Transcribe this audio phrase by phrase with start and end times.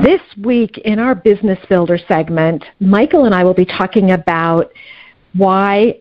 [0.00, 4.72] This week in our Business Builder segment, Michael and I will be talking about
[5.34, 6.00] why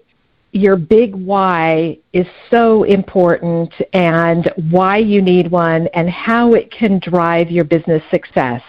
[0.54, 7.00] your big why is so important and why you need one and how it can
[7.00, 8.62] drive your business success.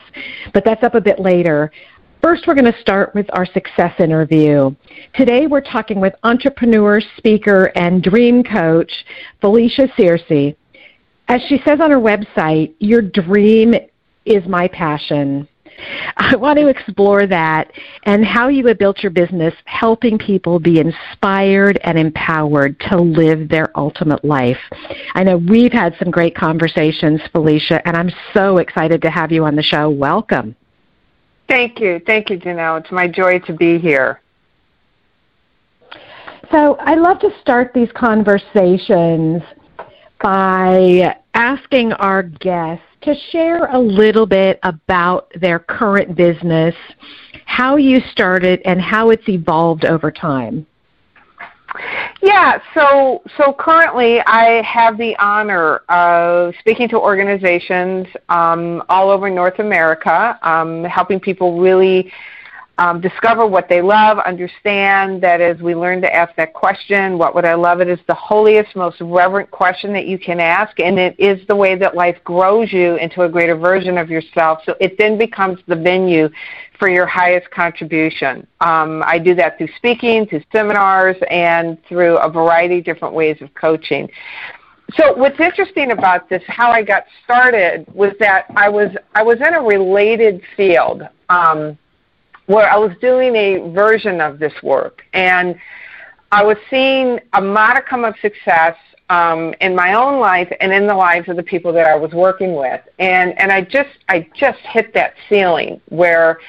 [0.52, 1.70] But that's up a bit later.
[2.20, 4.74] First, we're going to start with our success interview.
[5.14, 8.92] Today, we're talking with entrepreneur, speaker, and dream coach
[9.40, 10.56] Felicia Searcy.
[11.28, 13.74] As she says on her website, your dream
[14.24, 15.48] is my passion.
[16.16, 17.72] I want to explore that
[18.04, 23.48] and how you have built your business helping people be inspired and empowered to live
[23.48, 24.58] their ultimate life.
[25.14, 29.44] I know we've had some great conversations, Felicia, and I'm so excited to have you
[29.44, 29.90] on the show.
[29.90, 30.54] Welcome.
[31.48, 32.00] Thank you.
[32.06, 32.80] Thank you, Janelle.
[32.80, 34.20] It's my joy to be here.
[36.50, 39.42] So I love to start these conversations
[40.22, 46.74] by asking our guests to share a little bit about their current business,
[47.44, 50.66] how you started, and how it's evolved over time.
[52.22, 59.30] Yeah, so so currently I have the honor of speaking to organizations um, all over
[59.30, 62.12] North America, um, helping people really
[62.78, 67.34] um, discover what they love, understand that as we learn to ask that question, what
[67.34, 67.80] would I love?
[67.80, 71.56] It is the holiest, most reverent question that you can ask, and it is the
[71.56, 74.60] way that life grows you into a greater version of yourself.
[74.64, 76.30] So it then becomes the venue
[76.78, 78.46] for your highest contribution.
[78.60, 83.36] Um, I do that through speaking, through seminars, and through a variety of different ways
[83.42, 84.08] of coaching.
[84.96, 89.36] So what's interesting about this, how I got started, was that I was I was
[89.36, 91.02] in a related field.
[91.28, 91.78] Um,
[92.46, 95.58] where I was doing a version of this work, and
[96.30, 98.76] I was seeing a modicum of success
[99.10, 102.12] um, in my own life and in the lives of the people that I was
[102.12, 106.40] working with, and and I just I just hit that ceiling where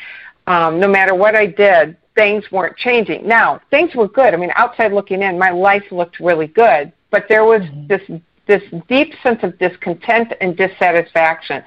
[0.47, 3.27] um, no matter what I did, things weren't changing.
[3.27, 4.33] Now things were good.
[4.33, 7.87] I mean, outside looking in, my life looked really good, but there was mm-hmm.
[7.87, 11.63] this this deep sense of discontent and dissatisfaction.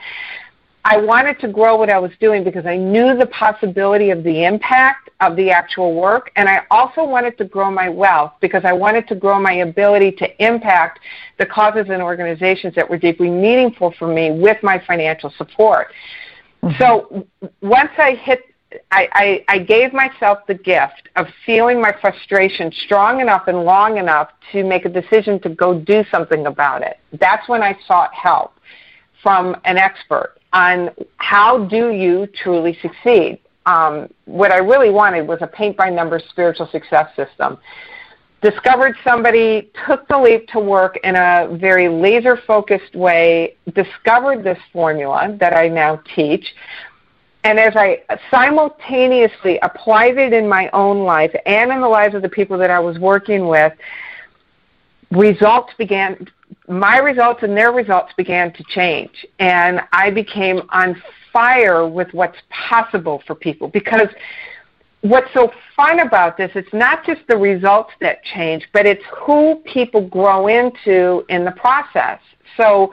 [0.89, 4.45] I wanted to grow what I was doing because I knew the possibility of the
[4.45, 8.73] impact of the actual work, and I also wanted to grow my wealth because I
[8.73, 11.01] wanted to grow my ability to impact
[11.41, 15.89] the causes and organizations that were deeply meaningful for me with my financial support.
[16.63, 16.79] Mm-hmm.
[16.79, 17.27] So
[17.63, 18.43] once I hit
[18.91, 23.97] I, I, I, gave myself the gift of feeling my frustration strong enough and long
[23.97, 26.99] enough to make a decision to go do something about it.
[27.13, 28.55] That's when I sought help
[29.23, 33.39] from an expert on how do you truly succeed.
[33.67, 37.59] Um, what I really wanted was a paint by numbers spiritual success system.
[38.41, 44.59] Discovered somebody, took the leap to work in a very laser focused way, discovered this
[44.73, 46.55] formula that I now teach.
[47.45, 52.23] And as I simultaneously applied it in my own life and in the lives of
[52.23, 53.75] the people that I was working with,
[55.11, 56.27] results began
[56.69, 61.01] my results and their results began to change and i became on
[61.33, 64.09] fire with what's possible for people because
[65.03, 69.57] what's so fun about this it's not just the results that change but it's who
[69.73, 72.21] people grow into in the process.
[72.57, 72.93] So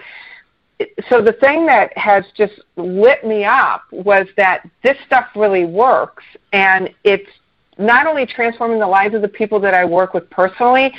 [1.09, 6.23] so the thing that has just lit me up was that this stuff really works
[6.51, 7.29] and it's
[7.77, 10.93] not only transforming the lives of the people that I work with personally,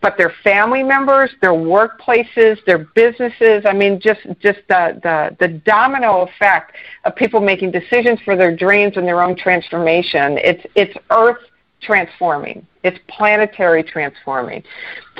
[0.00, 3.64] but their family members, their workplaces, their businesses.
[3.66, 8.54] I mean, just just the the, the domino effect of people making decisions for their
[8.54, 10.38] dreams and their own transformation.
[10.38, 11.38] It's it's earth
[11.82, 12.66] transforming.
[12.82, 14.62] It's planetary transforming.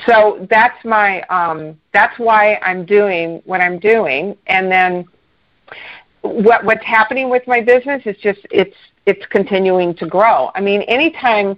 [0.07, 5.05] So that's my um, that's why I'm doing what I'm doing, and then
[6.23, 10.51] what what's happening with my business is just it's it's continuing to grow.
[10.55, 11.57] I mean, anytime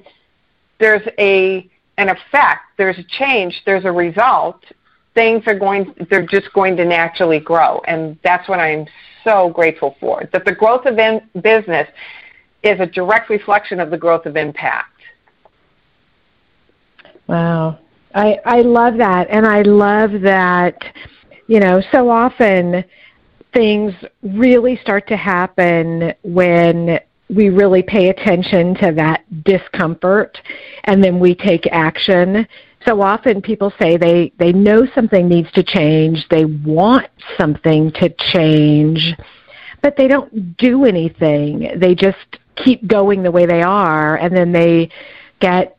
[0.78, 1.70] there's a
[2.02, 4.62] an effect, there's a change, there's a result,
[5.14, 8.86] things are going they're just going to naturally grow, and that's what I'm
[9.24, 10.28] so grateful for.
[10.32, 11.88] That the growth of in business
[12.62, 14.88] is a direct reflection of the growth of impact.
[17.26, 17.78] Wow.
[18.14, 20.76] I I love that and I love that
[21.46, 22.84] you know so often
[23.54, 26.98] things really start to happen when
[27.32, 30.40] we really pay attention to that discomfort
[30.84, 32.46] and then we take action.
[32.86, 37.06] So often people say they, they know something needs to change, they want
[37.38, 39.14] something to change,
[39.82, 41.72] but they don't do anything.
[41.78, 42.18] They just
[42.56, 44.90] keep going the way they are and then they
[45.40, 45.76] get,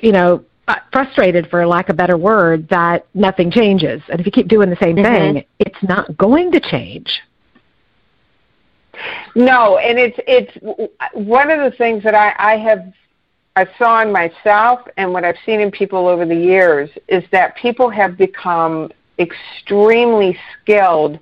[0.00, 0.44] you know,
[0.92, 4.02] frustrated for lack of a better word that nothing changes.
[4.08, 5.34] And if you keep doing the same mm-hmm.
[5.34, 7.22] thing, it's not going to change.
[9.34, 10.52] No, and it's it's
[11.12, 12.92] one of the things that I, I have
[13.56, 17.56] I saw in myself and what I've seen in people over the years is that
[17.56, 21.18] people have become extremely skilled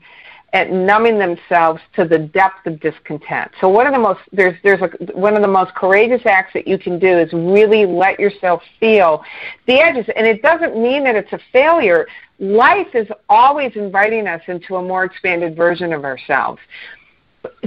[0.53, 3.51] at numbing themselves to the depth of discontent.
[3.61, 6.67] So one of the most there's there's a, one of the most courageous acts that
[6.67, 9.25] you can do is really let yourself feel
[9.67, 12.07] the edges and it doesn't mean that it's a failure.
[12.39, 16.61] Life is always inviting us into a more expanded version of ourselves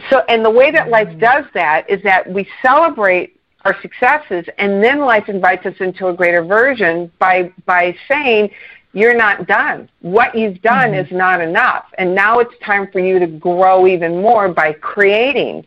[0.10, 4.84] so and the way that life does that is that we celebrate our successes and
[4.84, 8.50] then life invites us into a greater version by by saying
[8.94, 9.90] you're not done.
[10.02, 11.06] What you've done mm-hmm.
[11.06, 11.86] is not enough.
[11.98, 15.66] And now it's time for you to grow even more by creating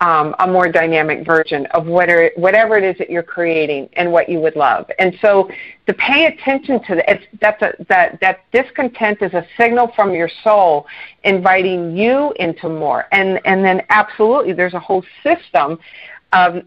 [0.00, 4.28] um, a more dynamic version of whatever, whatever it is that you're creating and what
[4.28, 4.88] you would love.
[4.98, 5.50] And so
[5.86, 10.30] to pay attention to that, that's a, that, that discontent is a signal from your
[10.44, 10.86] soul
[11.24, 13.06] inviting you into more.
[13.12, 15.78] And, and then absolutely there's a whole system
[16.32, 16.62] of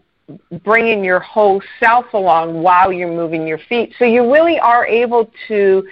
[0.62, 3.94] bringing your whole self along while you're moving your feet.
[3.98, 5.86] So you really are able to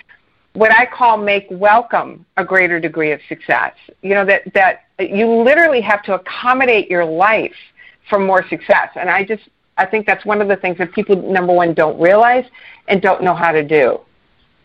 [0.54, 3.74] what I call make welcome a greater degree of success.
[4.02, 7.54] You know that that you literally have to accommodate your life
[8.08, 8.90] for more success.
[8.96, 9.48] And I just
[9.78, 12.44] I think that's one of the things that people number one don't realize
[12.88, 14.00] and don't know how to do.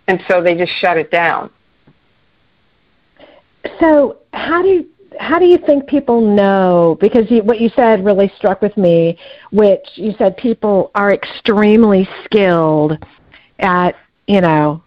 [0.08, 1.50] And so they just shut it down.
[3.80, 4.90] So how do you
[5.20, 6.98] how do you think people know?
[7.00, 9.18] Because you, what you said really struck with me,
[9.52, 12.98] which you said people are extremely skilled
[13.60, 13.96] at,
[14.28, 14.84] you know,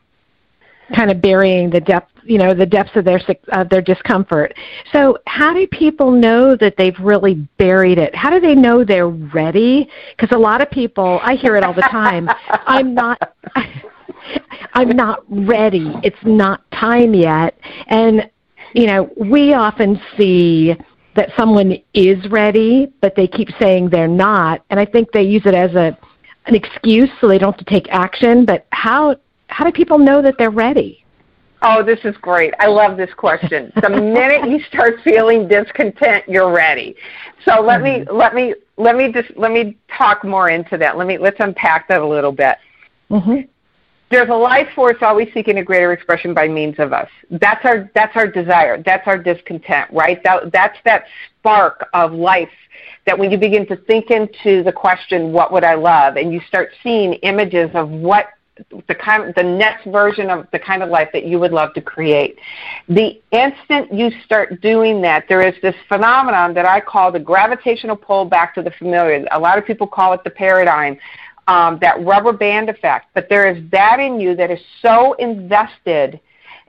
[0.94, 3.20] kind of burying the depth, you know, the depths of their
[3.52, 4.55] of their discomfort.
[4.93, 8.14] So, how do people know that they've really buried it?
[8.14, 9.88] How do they know they're ready?
[10.17, 12.29] Because a lot of people, I hear it all the time.
[12.50, 13.19] I'm not.
[14.75, 15.94] I'm not ready.
[16.02, 17.58] It's not time yet.
[17.87, 18.31] And
[18.75, 20.75] you know, we often see
[21.17, 25.43] that someone is ready, but they keep saying they're not, and I think they use
[25.46, 25.96] it as a
[26.46, 28.44] an excuse so they don't have to take action.
[28.44, 29.17] But how
[29.48, 31.04] how do people know that they're ready?
[31.62, 32.54] Oh, this is great.
[32.60, 33.72] I love this question.
[33.82, 36.94] The minute you start feeling discontent, you're ready.
[37.44, 38.04] So let mm-hmm.
[38.04, 40.96] me let me let me just let me talk more into that.
[40.96, 42.58] Let me let's unpack that a little bit.
[43.10, 43.40] Mm-hmm.
[44.10, 47.08] There's a life force always seeking a greater expression by means of us.
[47.30, 48.82] That's our that's our desire.
[48.82, 50.22] That's our discontent, right?
[50.24, 51.05] That that's that
[51.38, 52.50] spark of life
[53.06, 56.17] that when you begin to think into the question, what would I love?
[56.17, 58.26] And you start seeing images of what
[58.88, 61.81] the kind the next version of the kind of life that you would love to
[61.81, 62.38] create.
[62.88, 67.96] The instant you start doing that, there is this phenomenon that I call the gravitational
[67.96, 69.27] pull back to the familiar.
[69.32, 70.98] A lot of people call it the paradigm,
[71.46, 73.06] um, that rubber band effect.
[73.15, 76.20] But there is that in you that is so invested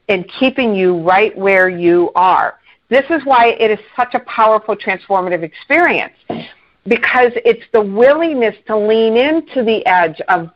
[0.08, 2.56] in keeping you right where you are.
[2.90, 6.14] This is why it is such a powerful transformative experience
[6.88, 10.50] because it's the willingness to lean into the edge of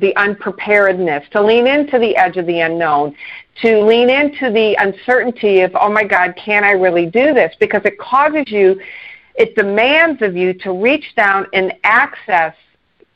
[0.00, 3.14] the unpreparedness, to lean into the edge of the unknown,
[3.62, 7.54] to lean into the uncertainty of, oh my God, can I really do this?
[7.60, 8.80] Because it causes you,
[9.36, 12.54] it demands of you to reach down and access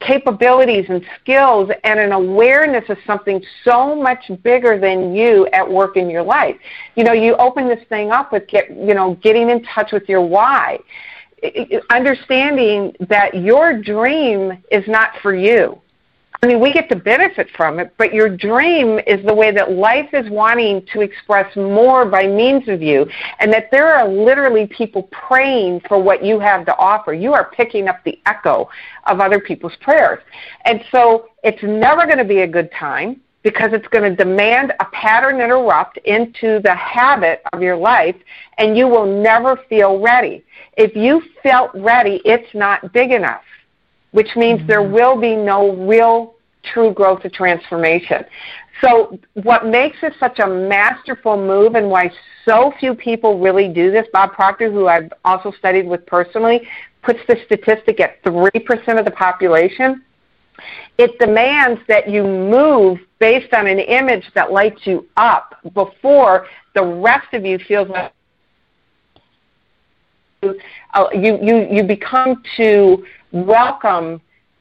[0.01, 5.97] capabilities and skills and an awareness of something so much bigger than you at work
[5.97, 6.57] in your life.
[6.95, 10.09] You know, you open this thing up with get, you know, getting in touch with
[10.09, 10.79] your why.
[11.91, 15.81] Understanding that your dream is not for you
[16.43, 19.73] I mean, we get to benefit from it, but your dream is the way that
[19.73, 23.07] life is wanting to express more by means of you,
[23.41, 27.13] and that there are literally people praying for what you have to offer.
[27.13, 28.71] You are picking up the echo
[29.05, 30.23] of other people's prayers.
[30.65, 34.73] And so it's never going to be a good time because it's going to demand
[34.81, 38.17] a pattern interrupt into the habit of your life,
[38.57, 40.43] and you will never feel ready.
[40.79, 43.43] If you felt ready, it's not big enough
[44.13, 44.69] which means mm-hmm.
[44.69, 48.25] there will be no real true growth or transformation.
[48.83, 52.11] So what makes this such a masterful move and why
[52.47, 56.67] so few people really do this, Bob Proctor, who I've also studied with personally,
[57.03, 60.03] puts the statistic at 3% of the population.
[60.99, 66.85] It demands that you move based on an image that lights you up before the
[66.85, 68.13] rest of you feels like
[70.43, 74.21] uh, you, you, you become to welcome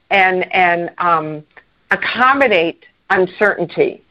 [0.10, 1.44] and, and um,
[1.92, 4.04] accommodate uncertainty.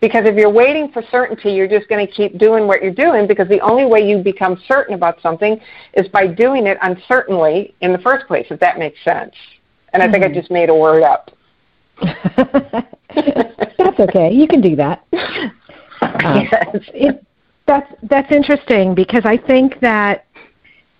[0.00, 3.26] Because if you're waiting for certainty, you're just going to keep doing what you're doing
[3.26, 5.60] because the only way you become certain about something
[5.94, 9.34] is by doing it uncertainly in the first place, if that makes sense.
[9.92, 10.34] And I think I hmm.
[10.34, 11.30] just made a word up.
[12.00, 14.32] that's okay.
[14.32, 15.04] You can do that.
[15.12, 15.48] Uh,
[16.00, 16.76] yes.
[16.94, 17.26] It,
[17.66, 20.26] that's that's interesting because I think that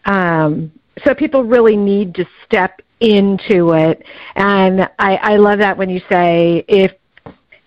[0.04, 0.72] um,
[1.04, 4.02] so people really need to step into it.
[4.34, 6.92] And I, I love that when you say if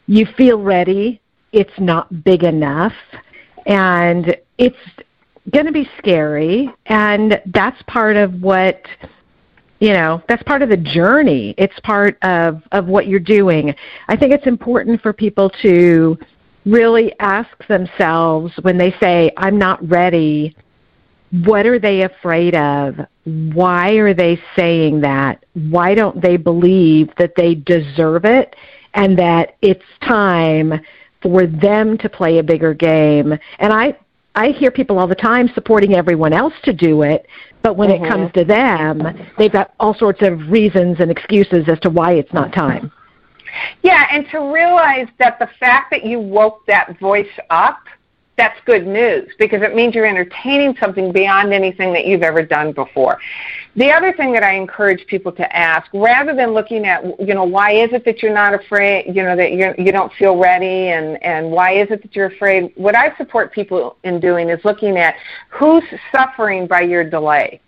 [0.07, 1.21] you feel ready,
[1.51, 2.93] it's not big enough.
[3.65, 4.77] And it's
[5.51, 6.69] going to be scary.
[6.87, 8.81] And that's part of what
[9.79, 13.73] you know that's part of the journey it's part of of what you're doing
[14.09, 16.15] i think it's important for people to
[16.65, 20.55] really ask themselves when they say i'm not ready
[21.31, 22.95] what are they afraid of?
[23.23, 25.45] Why are they saying that?
[25.53, 28.55] Why don't they believe that they deserve it
[28.93, 30.81] and that it's time
[31.21, 33.37] for them to play a bigger game?
[33.59, 33.97] And I
[34.33, 37.27] I hear people all the time supporting everyone else to do it,
[37.63, 38.05] but when mm-hmm.
[38.05, 39.01] it comes to them,
[39.37, 42.91] they've got all sorts of reasons and excuses as to why it's not time.
[43.83, 47.79] Yeah, and to realize that the fact that you woke that voice up
[48.37, 52.71] that's good news because it means you're entertaining something beyond anything that you've ever done
[52.71, 53.19] before.
[53.75, 57.43] The other thing that I encourage people to ask, rather than looking at, you know,
[57.43, 60.89] why is it that you're not afraid, you know, that you're, you don't feel ready
[60.89, 64.63] and, and why is it that you're afraid, what I support people in doing is
[64.65, 65.15] looking at
[65.49, 67.61] who's suffering by your delay.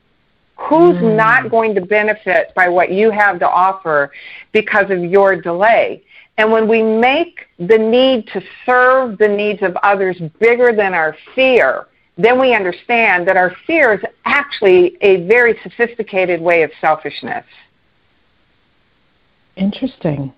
[0.58, 1.16] Who's mm.
[1.16, 4.12] not going to benefit by what you have to offer
[4.52, 6.04] because of your delay?
[6.38, 11.16] And when we make the need to serve the needs of others bigger than our
[11.36, 17.46] fear, then we understand that our fear is actually a very sophisticated way of selfishness.
[19.56, 20.34] Interesting.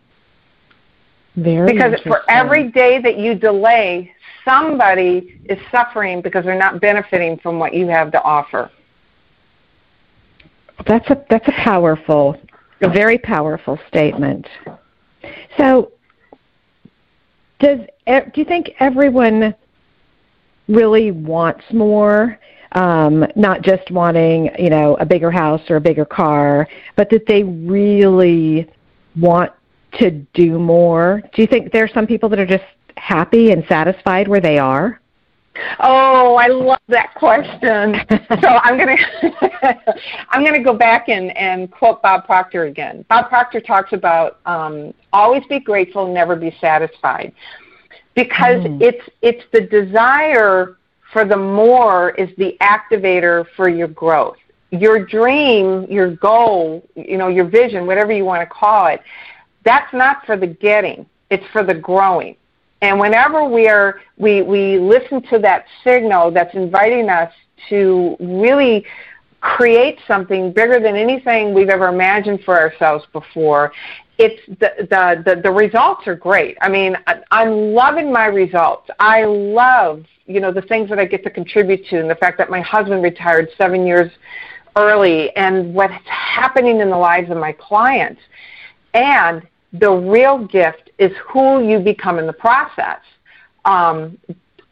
[1.36, 2.12] Very because interesting.
[2.12, 4.12] for every day that you delay,
[4.46, 8.72] somebody is suffering because they're not benefiting from what you have to offer.
[10.88, 12.40] That's a that's a powerful,
[12.82, 14.48] a very powerful statement.
[15.58, 15.92] So,
[17.66, 17.80] does
[18.34, 19.56] do you think everyone
[20.68, 22.40] really wants more?
[22.74, 27.26] Um, not just wanting, you know, a bigger house or a bigger car, but that
[27.26, 28.70] they really
[29.16, 29.52] want
[30.00, 31.24] to do more.
[31.34, 32.66] Do you think there are some people that are just
[32.98, 35.00] happy and satisfied where they are?
[35.80, 37.96] Oh, I love that question.
[38.42, 38.98] so I'm gonna
[40.30, 43.06] I'm gonna go back and, and quote Bob Proctor again.
[43.10, 47.34] Bob Proctor talks about um, always be grateful, never be satisfied,
[48.16, 48.82] because mm.
[48.82, 50.78] it's it's the desire
[51.14, 54.38] for the more is the activator for your growth.
[54.72, 59.00] Your dream, your goal, you know, your vision, whatever you want to call it,
[59.64, 61.06] that's not for the getting.
[61.30, 62.36] It's for the growing.
[62.82, 67.32] And whenever we are we we listen to that signal that's inviting us
[67.70, 68.86] to really
[69.40, 73.72] create something bigger than anything we've ever imagined for ourselves before,
[74.18, 76.58] it's the the the, the results are great.
[76.62, 78.90] I mean, I, I'm loving my results.
[79.00, 82.38] I love you know the things that I get to contribute to, and the fact
[82.40, 84.12] that my husband retired seven years
[84.76, 88.22] early, and what's happening in the lives of my clients,
[88.94, 89.42] and
[89.80, 93.00] the real gift is who you become in the process.
[93.66, 94.18] Um,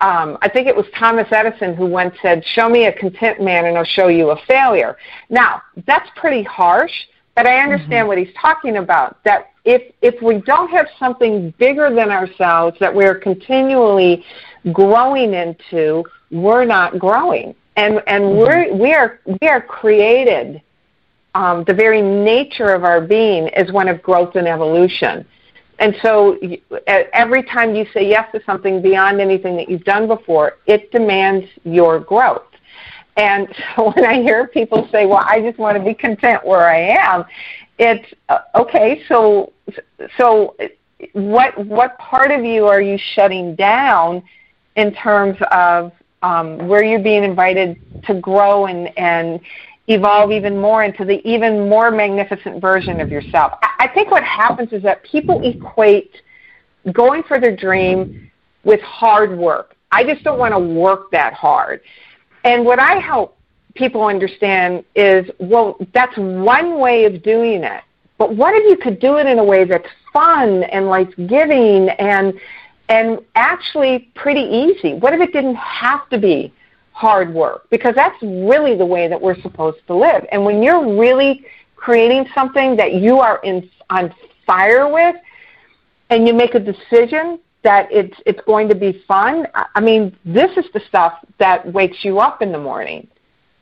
[0.01, 3.65] um, I think it was Thomas Edison who once said, Show me a content man
[3.65, 4.98] and I'll show you a failure.
[5.29, 6.91] Now, that's pretty harsh,
[7.36, 8.07] but I understand mm-hmm.
[8.10, 9.24] what he's talking about.
[9.24, 14.25] That if, if we don't have something bigger than ourselves that we're continually
[14.74, 17.55] growing into, we're not growing.
[17.77, 18.38] And, and mm-hmm.
[18.38, 20.62] we're, we, are, we are created
[21.36, 25.25] um, the very nature of our being is one of growth and evolution.
[25.80, 26.40] And so
[26.88, 31.48] every time you say yes to something beyond anything that you've done before, it demands
[31.63, 32.46] your growth.
[33.18, 36.68] And so when I hear people say, "Well, I just want to be content where
[36.68, 37.25] I am,"
[37.80, 39.04] it's uh, okay.
[39.08, 39.52] So,
[40.18, 40.56] so
[41.13, 44.24] what what part of you are you shutting down
[44.75, 49.40] in terms of um, where you're being invited to grow and and
[49.88, 53.54] evolve even more into the even more magnificent version of yourself?
[53.80, 56.22] I think what happens is that people equate
[56.92, 58.32] going for their dream
[58.63, 59.75] with hard work.
[59.92, 61.82] I just don't want to work that hard.
[62.44, 63.38] And what I help
[63.75, 67.84] people understand is, well, that's one way of doing it.
[68.18, 71.90] But what if you could do it in a way that's fun and life giving
[71.90, 72.34] and
[72.90, 74.94] and actually pretty easy?
[74.96, 76.54] What if it didn't have to be
[76.93, 77.69] hard work?
[77.69, 80.25] Because that's really the way that we're supposed to live.
[80.31, 81.45] And when you're really
[81.75, 84.13] creating something that you are in on
[84.45, 85.15] fire with
[86.09, 89.47] and you make a decision that it's it's going to be fun.
[89.53, 93.07] I mean, this is the stuff that wakes you up in the morning.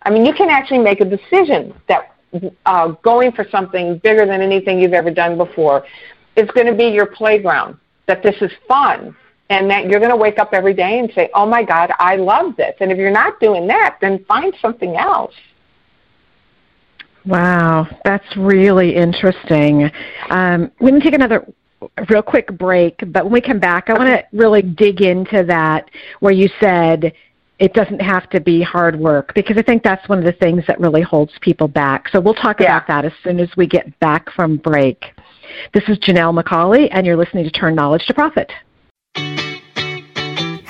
[0.03, 2.15] I mean, you can actually make a decision that
[2.65, 5.85] uh, going for something bigger than anything you've ever done before
[6.35, 7.77] is going to be your playground.
[8.07, 9.15] That this is fun,
[9.51, 12.15] and that you're going to wake up every day and say, "Oh my God, I
[12.15, 15.33] love this." And if you're not doing that, then find something else.
[17.25, 19.91] Wow, that's really interesting.
[20.29, 21.45] Um, we can take another
[22.09, 25.89] real quick break, but when we come back, I want to really dig into that
[26.19, 27.13] where you said
[27.59, 30.63] it doesn't have to be hard work because I think that's one of the things
[30.67, 32.09] that really holds people back.
[32.09, 32.77] So we'll talk yeah.
[32.77, 35.03] about that as soon as we get back from break.
[35.73, 38.51] This is Janelle McCauley, and you're listening to Turn Knowledge to Profit.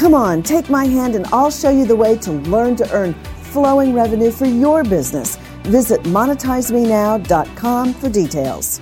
[0.00, 3.12] Come on, take my hand and I'll show you the way to learn to earn
[3.52, 5.36] flowing revenue for your business.
[5.64, 8.80] Visit monetizemenow.com for details.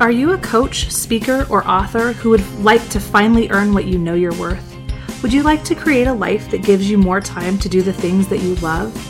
[0.00, 3.98] Are you a coach, speaker, or author who would like to finally earn what you
[3.98, 4.76] know you're worth?
[5.24, 7.92] Would you like to create a life that gives you more time to do the
[7.92, 9.09] things that you love?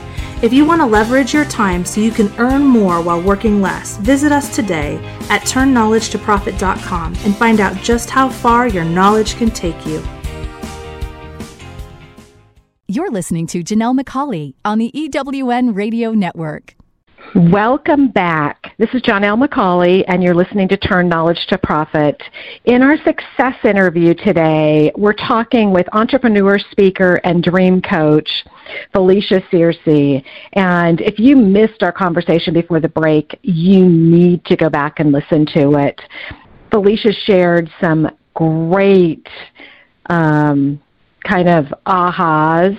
[0.41, 3.97] If you want to leverage your time so you can earn more while working less,
[3.97, 4.95] visit us today
[5.29, 10.03] at turnknowledgetoprofit.com and find out just how far your knowledge can take you.
[12.87, 16.75] You're listening to Janelle McCauley on the EWN Radio Network.
[17.33, 18.75] Welcome back.
[18.77, 22.21] This is Janelle McCauley, and you're listening to Turn Knowledge to Profit.
[22.65, 28.29] In our success interview today, we're talking with entrepreneur, speaker, and dream coach,
[28.91, 30.21] Felicia Searcy.
[30.53, 35.13] And if you missed our conversation before the break, you need to go back and
[35.13, 36.01] listen to it.
[36.69, 39.25] Felicia shared some great
[40.07, 40.81] um,
[41.23, 42.77] kind of ahas.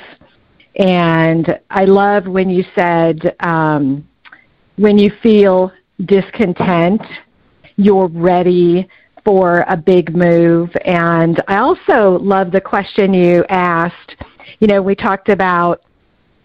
[0.76, 4.06] And I love when you said, um,
[4.76, 5.72] when you feel
[6.06, 7.02] discontent,
[7.76, 8.88] you're ready
[9.24, 10.70] for a big move.
[10.85, 14.16] And I also love the question you asked.
[14.61, 15.82] You know, we talked about,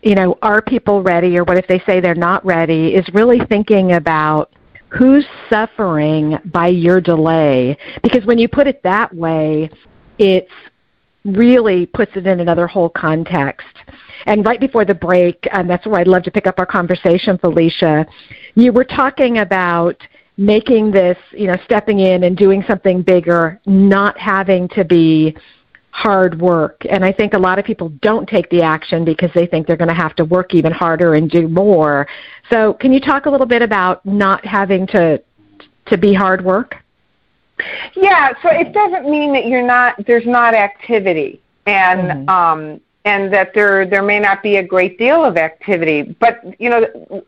[0.03, 3.39] you know, are people ready or what if they say they're not ready, is really
[3.49, 4.53] thinking about
[4.89, 7.77] who's suffering by your delay.
[8.03, 9.69] Because when you put it that way,
[10.17, 10.51] it's
[11.27, 13.67] really puts it in another whole context.
[14.25, 17.37] And right before the break, and that's where I'd love to pick up our conversation,
[17.37, 18.05] Felicia,
[18.55, 20.01] you were talking about
[20.37, 25.35] making this, you know, stepping in and doing something bigger, not having to be
[25.91, 26.81] hard work.
[26.89, 29.77] And I think a lot of people don't take the action because they think they're
[29.77, 32.07] going to have to work even harder and do more.
[32.51, 35.21] So, can you talk a little bit about not having to
[35.87, 36.75] to be hard work?
[37.95, 42.29] Yeah, so it doesn't mean that you're not there's not activity and mm-hmm.
[42.29, 46.69] um and that there there may not be a great deal of activity, but you
[46.69, 47.23] know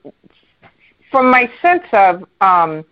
[1.11, 2.85] from my sense of um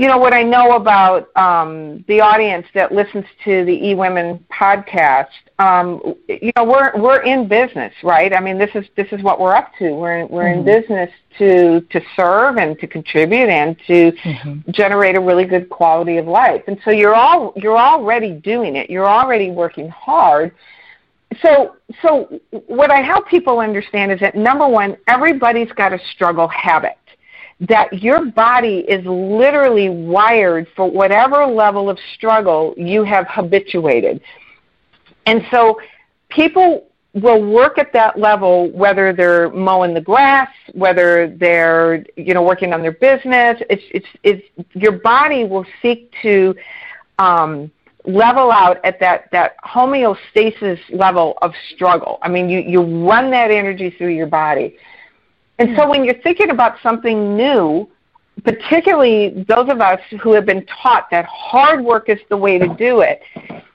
[0.00, 4.42] you know what I know about um, the audience that listens to the E Women
[4.50, 5.28] podcast.
[5.58, 8.34] Um, you know, we're we're in business, right?
[8.34, 9.90] I mean, this is this is what we're up to.
[9.90, 10.66] We're we're mm-hmm.
[10.66, 14.70] in business to to serve and to contribute and to mm-hmm.
[14.70, 16.62] generate a really good quality of life.
[16.66, 18.88] And so you're all you're already doing it.
[18.88, 20.54] You're already working hard.
[21.42, 26.48] So so what I help people understand is that number one, everybody's got a struggle
[26.48, 26.96] habit
[27.60, 34.20] that your body is literally wired for whatever level of struggle you have habituated.
[35.26, 35.78] And so
[36.30, 42.42] people will work at that level whether they're mowing the grass, whether they're, you know,
[42.42, 43.60] working on their business.
[43.68, 46.54] It's it's it's your body will seek to
[47.18, 47.70] um
[48.06, 52.18] level out at that, that homeostasis level of struggle.
[52.22, 54.76] I mean, you, you run that energy through your body.
[55.60, 57.86] And so when you're thinking about something new,
[58.44, 62.66] particularly those of us who have been taught that hard work is the way to
[62.76, 63.20] do it,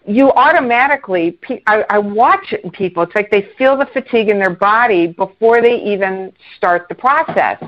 [0.08, 4.40] you automatically, I, I watch it in people, it's like they feel the fatigue in
[4.40, 7.64] their body before they even start the process.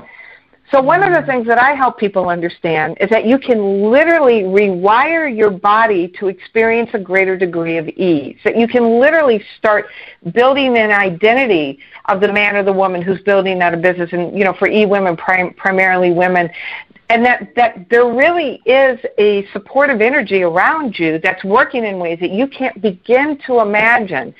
[0.70, 4.42] So one of the things that I help people understand is that you can literally
[4.42, 8.36] rewire your body to experience a greater degree of ease.
[8.44, 9.86] That you can literally start
[10.34, 14.36] building an identity of the man or the woman who's building out a business, and
[14.36, 16.50] you know, for e women, prim- primarily women,
[17.08, 22.18] and that that there really is a supportive energy around you that's working in ways
[22.20, 24.34] that you can't begin to imagine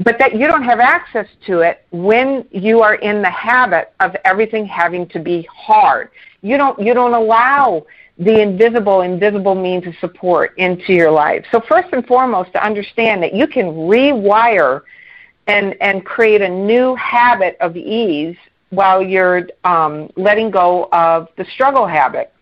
[0.00, 4.16] but that you don't have access to it when you are in the habit of
[4.24, 6.10] everything having to be hard.
[6.42, 7.86] You don't you don't allow
[8.18, 11.44] the invisible invisible means of support into your life.
[11.52, 14.82] So first and foremost to understand that you can rewire
[15.46, 18.36] and and create a new habit of ease
[18.70, 22.32] while you're um, letting go of the struggle habit.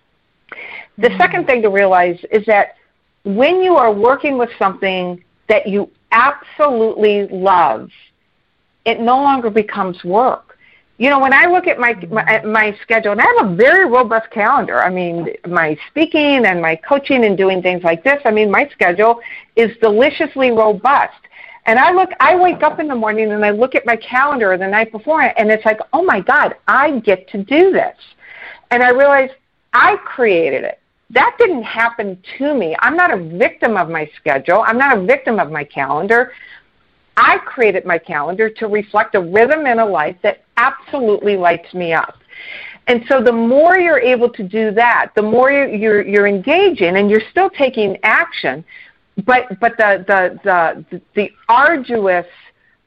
[0.98, 1.18] The mm-hmm.
[1.18, 2.76] second thing to realize is that
[3.24, 7.90] when you are working with something that you absolutely love,
[8.85, 10.59] it no longer becomes work.
[10.98, 13.87] You know, when I look at my, my my schedule, and I have a very
[13.87, 14.81] robust calendar.
[14.81, 18.20] I mean, my speaking and my coaching and doing things like this.
[18.25, 19.20] I mean, my schedule
[19.57, 21.14] is deliciously robust.
[21.64, 24.57] And I look, I wake up in the morning and I look at my calendar
[24.57, 27.96] the night before, and it's like, oh my God, I get to do this.
[28.70, 29.31] And I realize
[29.72, 30.82] I created it
[31.12, 32.75] that didn't happen to me.
[32.81, 34.64] I'm not a victim of my schedule.
[34.66, 36.33] I'm not a victim of my calendar.
[37.16, 41.92] I created my calendar to reflect a rhythm in a life that absolutely lights me
[41.92, 42.16] up.
[42.87, 46.96] And so the more you're able to do that, the more you're, you're, you're engaging
[46.96, 48.64] and you're still taking action,
[49.25, 52.27] but, but the, the, the, the arduous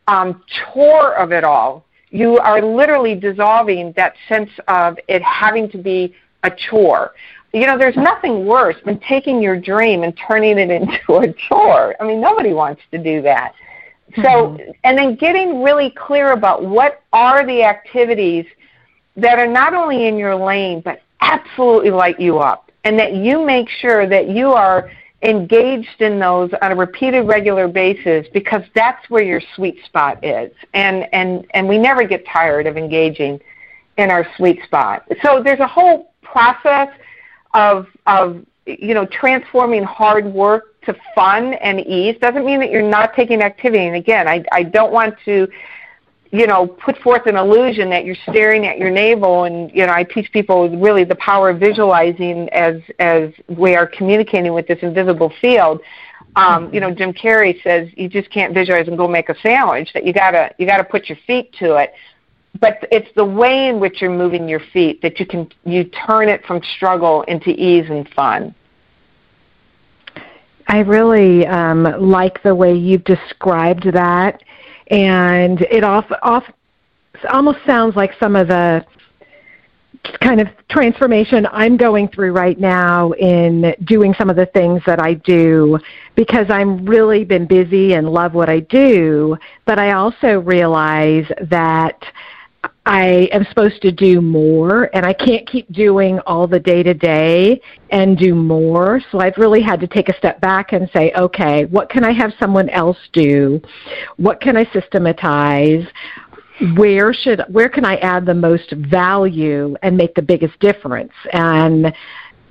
[0.07, 5.77] um, chore of it all, you are literally dissolving that sense of it having to
[5.77, 7.13] be a chore
[7.55, 11.95] you know, there's nothing worse than taking your dream and turning it into a chore.
[12.01, 13.53] I mean, nobody wants to do that.
[14.17, 14.71] So, mm-hmm.
[14.83, 18.45] and then getting really clear about what are the activities
[19.15, 22.71] that are not only in your lane, but absolutely light you up.
[22.83, 24.91] And that you make sure that you are
[25.21, 30.51] engaged in those on a repeated regular basis because that's where your sweet spot is.
[30.73, 33.39] And, and, and we never get tired of engaging
[33.97, 35.09] in our sweet spot.
[35.23, 36.89] So there's a whole process
[37.55, 42.87] of of you know transforming hard work to fun and ease doesn't mean that you're
[42.87, 43.87] not taking activity.
[43.87, 45.47] And again, I I don't want to
[46.31, 49.93] you know put forth an illusion that you're staring at your navel and you know
[49.93, 54.79] I teach people really the power of visualizing as as we are communicating with this
[54.81, 55.81] invisible field.
[56.37, 59.89] Um, you know, Jim Carrey says you just can't visualize and go make a sandwich.
[59.93, 61.93] That you gotta you gotta put your feet to it
[62.59, 66.29] but it's the way in which you're moving your feet that you can you turn
[66.29, 68.55] it from struggle into ease and fun.
[70.67, 74.41] I really um, like the way you've described that,
[74.87, 76.43] and it off, off,
[77.31, 78.85] almost sounds like some of the
[80.21, 84.99] kind of transformation I'm going through right now in doing some of the things that
[84.99, 85.79] I do.
[86.15, 91.99] Because I'm really been busy and love what I do, but I also realize that
[92.85, 96.93] I am supposed to do more and I can't keep doing all the day to
[96.93, 99.01] day and do more.
[99.11, 102.11] So I've really had to take a step back and say, okay, what can I
[102.11, 103.59] have someone else do?
[104.17, 105.85] What can I systematize?
[106.77, 111.11] Where should where can I add the most value and make the biggest difference?
[111.33, 111.91] And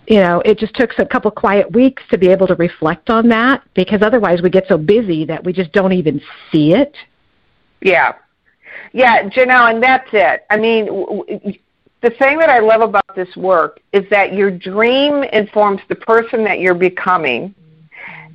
[0.08, 3.28] you know, it just took a couple quiet weeks to be able to reflect on
[3.28, 6.20] that because otherwise we get so busy that we just don't even
[6.52, 6.94] see it.
[7.80, 8.14] Yeah.
[8.92, 10.44] Yeah, Janelle, and that's it.
[10.50, 10.86] I mean,
[12.02, 16.44] the thing that I love about this work is that your dream informs the person
[16.44, 17.54] that you're becoming,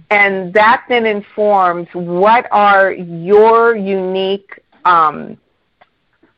[0.09, 5.37] and that then informs what are your unique um,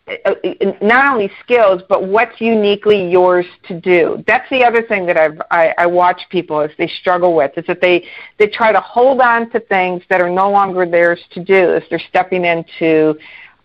[0.07, 4.23] uh, uh, not only skills, but what's uniquely yours to do.
[4.27, 7.65] That's the other thing that I've, I, I watch people as they struggle with is
[7.67, 8.05] that they
[8.39, 11.83] they try to hold on to things that are no longer theirs to do as
[11.89, 13.15] they're stepping into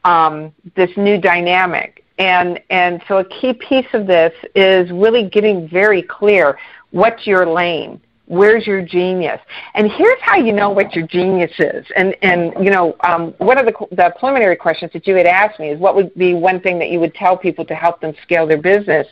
[0.06, 2.04] um, this new dynamic.
[2.18, 6.58] And and so a key piece of this is really getting very clear
[6.90, 9.40] what's your lane where's your genius?
[9.74, 11.86] And here's how you know what your genius is.
[11.94, 15.60] And and you know um, one of the, the preliminary questions that you had asked
[15.60, 18.14] me is what would be one thing that you would tell people to help them
[18.22, 19.06] scale their business?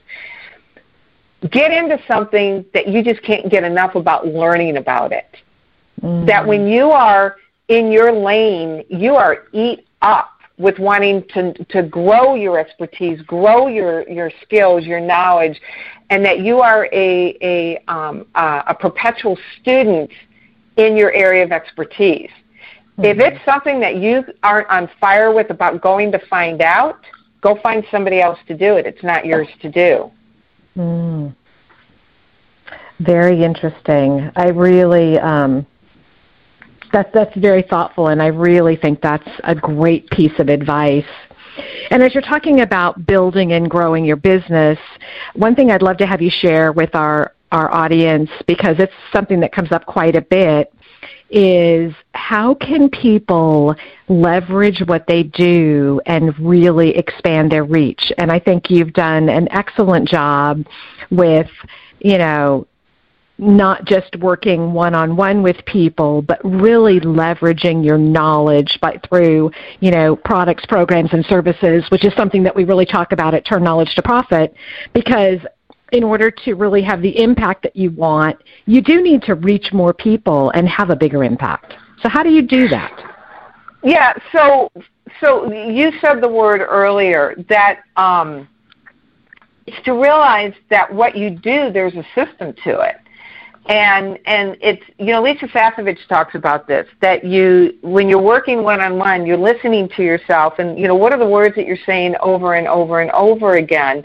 [1.51, 5.37] Get into something that you just can't get enough about learning about it.
[6.03, 6.27] Mm.
[6.27, 7.37] that when you are
[7.69, 13.67] in your lane you are eat up with wanting to to grow your expertise, grow
[13.67, 15.61] your your skills, your knowledge,
[16.11, 20.11] and that you are a a um, uh, a perpetual student
[20.77, 22.31] in your area of expertise.
[22.99, 23.05] Mm-hmm.
[23.05, 27.05] If it's something that you aren't on fire with about going to find out,
[27.41, 28.87] go find somebody else to do it.
[28.87, 30.11] It's not yours to do.
[30.77, 31.35] Mm.
[33.01, 34.31] Very interesting.
[34.37, 35.67] I really um,
[36.95, 41.05] that's that's very thoughtful, and I really think that's a great piece of advice.
[41.91, 44.79] And as you're talking about building and growing your business,
[45.35, 49.41] one thing I'd love to have you share with our our audience because it's something
[49.41, 50.73] that comes up quite a bit
[51.31, 53.75] is how can people
[54.09, 58.13] leverage what they do and really expand their reach?
[58.19, 60.65] And I think you've done an excellent job
[61.11, 61.51] with,
[62.01, 62.67] you know,
[63.39, 69.51] not just working one on one with people, but really leveraging your knowledge by through,
[69.81, 73.45] you know, products, programs and services, which is something that we really talk about at
[73.45, 74.55] Turn Knowledge to Profit
[74.93, 75.41] because
[75.93, 79.73] in order to really have the impact that you want, you do need to reach
[79.73, 81.75] more people and have a bigger impact.
[82.03, 83.11] So how do you do that?
[83.83, 84.71] Yeah, so
[85.21, 88.49] so you said the word earlier that um,
[89.67, 92.97] it's to realize that what you do, there's a system to it
[93.67, 98.63] and and it's you know Lisa Sasevich talks about this that you when you're working
[98.63, 100.59] one on one you're listening to yourself.
[100.59, 103.55] And you know what are the words that you're saying over and over and over
[103.55, 104.05] again?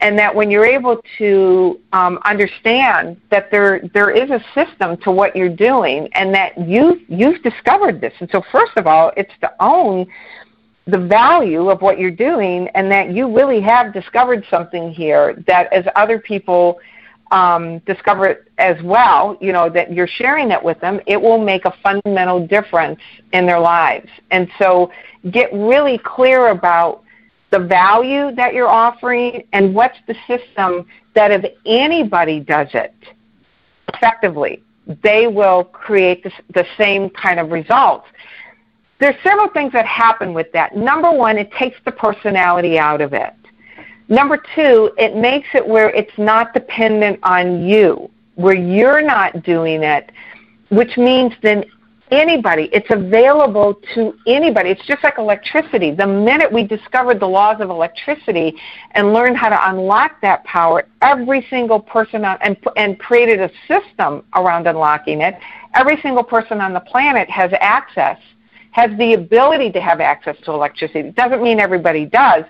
[0.00, 5.12] And that when you're able to um, understand that there there is a system to
[5.12, 8.12] what you're doing and that you you've discovered this.
[8.18, 10.06] And so first of all it's to own
[10.88, 15.72] the value of what you're doing and that you really have discovered something here that
[15.72, 16.78] as other people
[17.30, 21.42] um, discover it as well, you know, that you're sharing it with them, it will
[21.42, 23.00] make a fundamental difference
[23.32, 24.08] in their lives.
[24.30, 24.90] And so
[25.30, 27.02] get really clear about
[27.50, 32.94] the value that you're offering and what's the system that if anybody does it
[33.88, 34.62] effectively,
[35.02, 38.06] they will create the, the same kind of results.
[39.00, 40.76] There's several things that happen with that.
[40.76, 43.32] Number one, it takes the personality out of it.
[44.08, 49.82] Number two, it makes it where it's not dependent on you, where you're not doing
[49.82, 50.10] it,
[50.68, 51.64] which means then
[52.10, 54.70] anybody, it's available to anybody.
[54.70, 55.90] It's just like electricity.
[55.90, 58.54] The minute we discovered the laws of electricity
[58.92, 63.50] and learned how to unlock that power, every single person on, and, and created a
[63.66, 65.34] system around unlocking it,
[65.74, 68.18] every single person on the planet has access,
[68.70, 71.00] has the ability to have access to electricity.
[71.00, 72.44] It doesn't mean everybody does,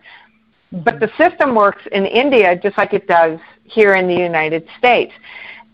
[0.72, 0.98] but mm-hmm.
[0.98, 5.12] the system works in India just like it does here in the United States.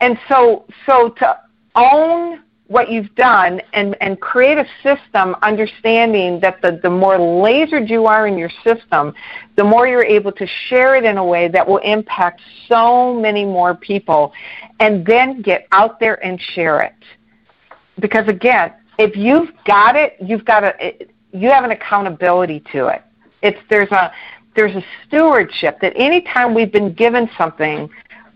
[0.00, 1.38] And so, so to
[1.74, 7.88] own what you've done and, and create a system understanding that the, the more lasered
[7.88, 9.12] you are in your system,
[9.56, 13.44] the more you're able to share it in a way that will impact so many
[13.44, 14.32] more people
[14.80, 16.94] and then get out there and share it.
[18.00, 23.02] Because again, if you've got it, you've got a, you have an accountability to it.
[23.42, 24.12] It's, there's a,
[24.54, 27.88] there's a stewardship that anytime we've been given something,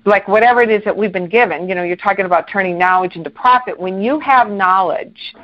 [0.05, 3.17] like whatever it is that we've been given, you know, you're talking about turning knowledge
[3.17, 3.79] into profit.
[3.79, 5.35] When you have knowledge,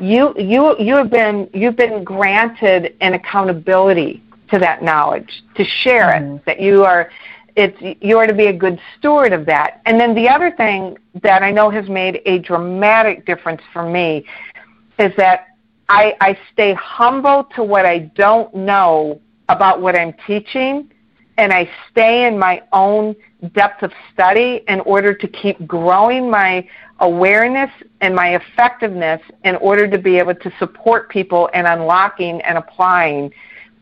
[0.00, 6.12] you you you have been you've been granted an accountability to that knowledge, to share
[6.12, 6.36] mm-hmm.
[6.36, 7.10] it, that you are
[7.56, 9.82] it's you are to be a good steward of that.
[9.86, 14.24] And then the other thing that I know has made a dramatic difference for me
[14.98, 15.48] is that
[15.88, 19.20] I, I stay humble to what I don't know
[19.50, 20.90] about what I'm teaching,
[21.36, 23.16] and I stay in my own
[23.54, 26.66] depth of study in order to keep growing my
[27.00, 32.58] awareness and my effectiveness in order to be able to support people in unlocking and
[32.58, 33.32] applying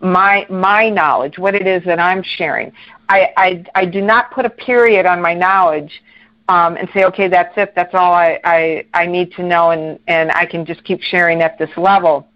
[0.01, 2.73] my my knowledge, what it is that I'm sharing.
[3.09, 6.03] I, I, I do not put a period on my knowledge
[6.49, 9.99] um, and say, okay, that's it, that's all I, I, I need to know, and,
[10.07, 12.29] and I can just keep sharing at this level.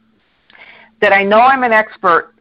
[1.00, 2.31] That I know I'm an expert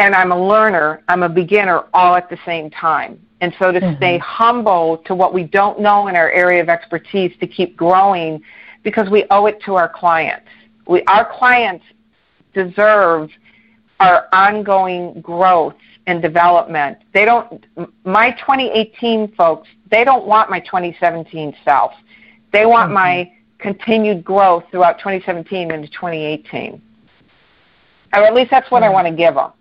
[0.00, 3.20] and I'm a learner, I'm a beginner all at the same time.
[3.42, 3.96] And so to mm-hmm.
[3.98, 8.42] stay humble to what we don't know in our area of expertise to keep growing
[8.82, 10.46] because we owe it to our clients.
[10.88, 11.84] We, our clients
[12.54, 13.28] deserve
[14.00, 15.74] our ongoing growth
[16.06, 16.96] and development.
[17.12, 17.66] They don't,
[18.04, 21.92] my 2018 folks, they don't want my 2017 self.
[22.54, 22.94] They want mm-hmm.
[22.94, 26.80] my continued growth throughout 2017 into 2018.
[28.14, 28.90] Or at least that's what mm-hmm.
[28.90, 29.52] I want to give them.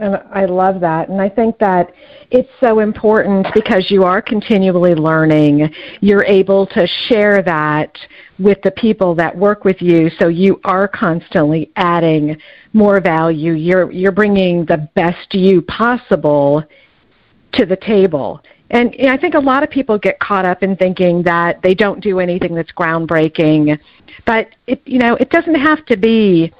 [0.00, 1.10] And I love that.
[1.10, 1.92] And I think that
[2.30, 5.70] it's so important because you are continually learning.
[6.00, 7.98] You're able to share that
[8.38, 12.40] with the people that work with you so you are constantly adding
[12.72, 13.52] more value.
[13.52, 16.64] You're you're bringing the best you possible
[17.52, 18.42] to the table.
[18.70, 22.00] And I think a lot of people get caught up in thinking that they don't
[22.00, 23.78] do anything that's groundbreaking,
[24.24, 26.52] but it you know, it doesn't have to be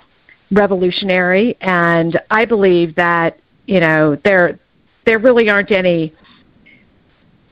[0.50, 4.58] revolutionary, and I believe that you know there
[5.06, 6.14] there really aren't any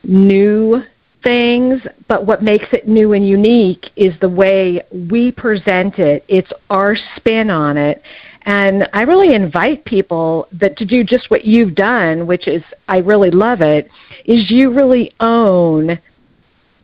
[0.05, 0.83] new
[1.23, 6.25] things, but what makes it new and unique is the way we present it.
[6.29, 8.03] It's our spin on it.
[8.43, 12.99] And I really invite people that to do just what you've done, which is I
[12.99, 13.91] really love it,
[14.25, 15.99] is you really own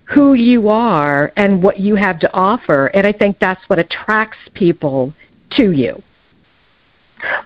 [0.04, 2.86] who you are and what you have to offer.
[2.88, 5.14] And I think that's what attracts people
[5.56, 6.02] to you.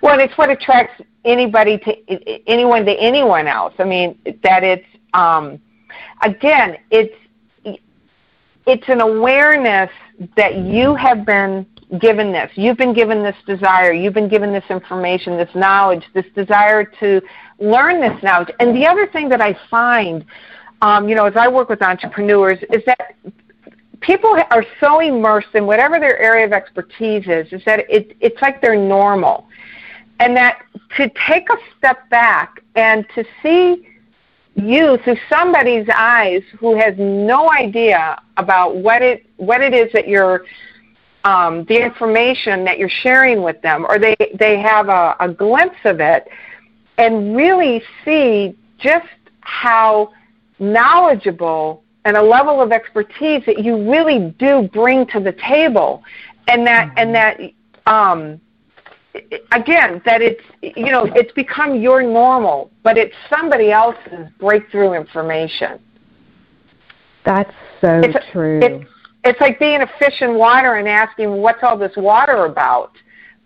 [0.02, 3.74] Well, it's what attracts anybody to anyone to anyone else.
[3.78, 5.60] I mean, that it's um,
[6.22, 7.14] again, it's
[8.66, 9.90] it's an awareness
[10.36, 11.66] that you have been
[12.00, 12.50] given this.
[12.54, 13.92] You've been given this desire.
[13.92, 17.22] You've been given this information, this knowledge, this desire to
[17.58, 18.50] learn this knowledge.
[18.60, 20.24] And the other thing that I find,
[20.82, 23.16] um, you know, as I work with entrepreneurs, is that
[24.00, 28.40] people are so immersed in whatever their area of expertise is, is that it, it's
[28.40, 29.46] like they're normal.
[30.20, 30.62] And that
[30.96, 33.86] to take a step back and to see
[34.54, 40.08] you through somebody's eyes who has no idea about what it what it is that
[40.08, 40.44] you're
[41.24, 45.78] um, the information that you're sharing with them, or they they have a, a glimpse
[45.84, 46.26] of it,
[46.96, 49.06] and really see just
[49.40, 50.12] how
[50.58, 56.02] knowledgeable and a level of expertise that you really do bring to the table,
[56.48, 56.98] and that mm-hmm.
[56.98, 57.38] and that
[57.86, 58.40] um,
[59.52, 65.78] again that it's you know it's become your normal but it's somebody else's breakthrough information.
[67.26, 68.60] That's so it's, true.
[68.62, 68.90] it's,
[69.24, 72.92] it's like being a fish in water and asking what's all this water about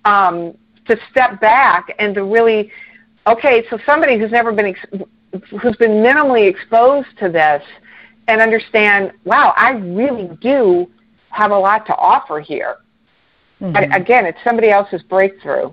[0.05, 2.70] um, to step back and to really
[3.27, 7.62] okay so somebody who's never been ex- who's been minimally exposed to this
[8.28, 10.90] and understand wow i really do
[11.30, 12.76] have a lot to offer here
[13.62, 13.92] Mm-hmm.
[13.92, 15.72] Again, it's somebody else's breakthrough.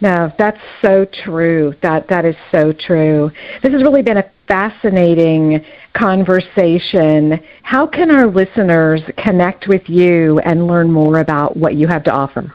[0.00, 1.74] No, that's so true.
[1.82, 3.32] That that is so true.
[3.62, 7.40] This has really been a fascinating conversation.
[7.62, 12.12] How can our listeners connect with you and learn more about what you have to
[12.12, 12.54] offer?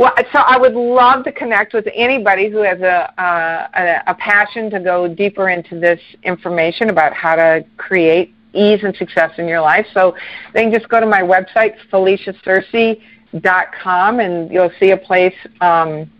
[0.00, 4.14] Well, so I would love to connect with anybody who has a, uh, a, a
[4.14, 9.46] passion to go deeper into this information about how to create ease and success in
[9.46, 9.86] your life.
[9.92, 10.16] So
[10.54, 16.10] they can just go to my website, FeliciaSearcy.com, and you'll see a place um,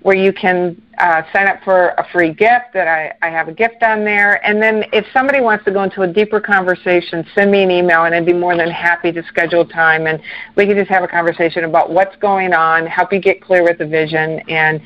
[0.00, 3.52] where you can uh, sign up for a free gift that I, I have a
[3.52, 4.44] gift on there.
[4.46, 8.04] And then if somebody wants to go into a deeper conversation, send me an email
[8.04, 10.20] and I'd be more than happy to schedule time and
[10.54, 13.78] we can just have a conversation about what's going on, help you get clear with
[13.78, 14.80] the vision and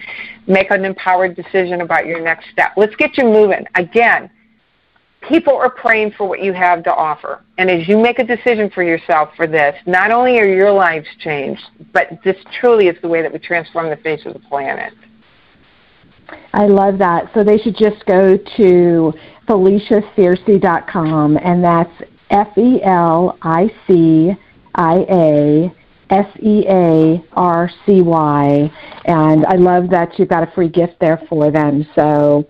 [0.47, 2.73] make an empowered decision about your next step.
[2.77, 3.67] Let's get you moving.
[3.75, 4.31] Again,
[5.29, 7.43] people are praying for what you have to offer.
[7.59, 11.07] And as you make a decision for yourself for this, not only are your lives
[11.19, 11.63] changed,
[11.93, 14.93] but this truly is the way that we transform the face of the planet.
[16.55, 17.31] I love that.
[17.35, 19.13] So they should just go to
[19.49, 21.93] FeliciaSearcy.com, and that's
[22.31, 24.33] F E L I C
[24.75, 25.75] I A
[26.11, 28.73] S E A R C Y.
[29.07, 31.87] And I love that you've got a free gift there for them.
[31.97, 32.47] So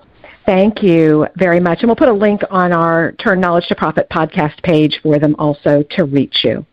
[0.50, 1.78] thank you very much.
[1.80, 5.36] And we'll put a link on our Turn Knowledge to Profit podcast page for them
[5.38, 6.66] also to reach you.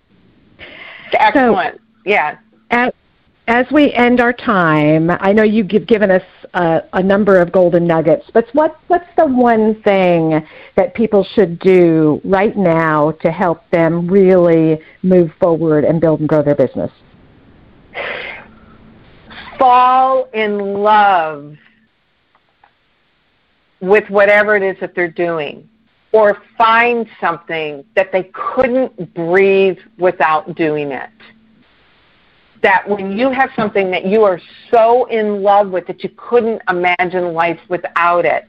[1.13, 1.75] Excellent.
[1.75, 2.39] So, yeah.
[2.71, 2.95] At,
[3.47, 6.23] as we end our time, I know you've given us
[6.55, 10.43] a, a, number of golden nuggets, but what, what's the one thing
[10.75, 16.27] that people should do right now to help them really move forward and build and
[16.27, 16.91] grow their business?
[19.59, 21.55] Fall in love
[23.81, 25.67] with whatever it is that they're doing,
[26.11, 31.09] or find something that they couldn't breathe without doing it
[32.61, 34.39] that when you have something that you are
[34.71, 38.45] so in love with that you couldn't imagine life without it,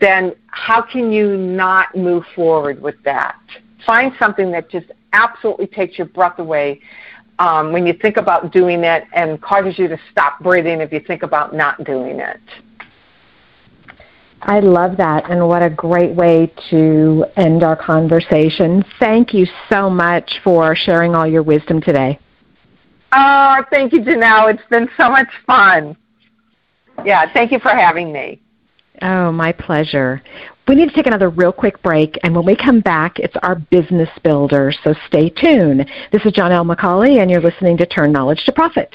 [0.00, 3.38] then how can you not move forward with that?
[3.86, 6.80] Find something that just absolutely takes your breath away
[7.38, 11.00] um, when you think about doing it and causes you to stop breathing if you
[11.00, 12.40] think about not doing it.
[14.42, 18.82] I love that, and what a great way to end our conversation.
[18.98, 22.18] Thank you so much for sharing all your wisdom today.
[23.12, 24.52] Oh, thank you, Janelle.
[24.54, 25.96] It's been so much fun.
[27.04, 28.40] Yeah, thank you for having me.
[29.02, 30.22] Oh, my pleasure.
[30.68, 33.56] We need to take another real quick break, and when we come back, it's our
[33.56, 35.90] business builder, so stay tuned.
[36.12, 38.94] This is Janelle McCauley, and you're listening to Turn Knowledge to Profit.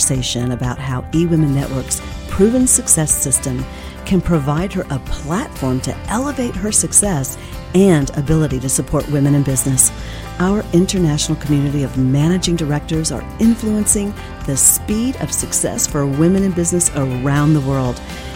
[0.00, 3.62] conversation about how eWomen Network's proven success system
[4.06, 7.36] can provide her a platform to elevate her success
[7.74, 9.92] and ability to support women in business.
[10.38, 14.14] Our international community of managing directors are influencing
[14.46, 18.00] the speed of success for women in business around the world.